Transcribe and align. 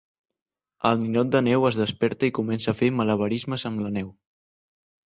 El 0.89 0.97
ninot 1.01 1.29
de 1.35 1.41
neu 1.49 1.67
es 1.71 1.79
desperta 1.81 2.31
i 2.31 2.35
comença 2.41 2.73
a 2.75 2.79
fer 2.81 2.91
malabarismes 3.03 3.69
amb 3.73 3.87
la 3.87 3.95
neu. 4.01 4.15